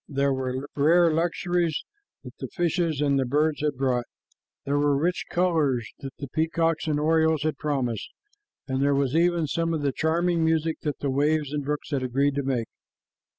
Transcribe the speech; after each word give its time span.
There 0.09 0.33
were 0.33 0.65
rare 0.75 1.13
luxuries 1.13 1.83
that 2.23 2.31
the 2.39 2.47
fishes 2.55 3.01
and 3.01 3.19
the 3.19 3.25
birds 3.27 3.61
had 3.61 3.75
brought. 3.77 4.05
There 4.65 4.79
were 4.79 4.97
rich 4.97 5.25
colors 5.29 5.87
that 5.99 6.17
the 6.17 6.27
peacocks 6.29 6.87
and 6.87 6.99
orioles 6.99 7.43
had 7.43 7.59
promised, 7.59 8.09
and 8.67 8.81
there 8.81 8.95
was 8.95 9.13
even 9.15 9.45
some 9.45 9.75
of 9.75 9.83
the 9.83 9.93
charming 9.95 10.43
music 10.43 10.77
that 10.81 10.97
the 11.01 11.11
waves 11.11 11.53
and 11.53 11.63
brooks 11.63 11.91
had 11.91 12.01
agreed 12.01 12.33
to 12.33 12.43
make. 12.43 12.67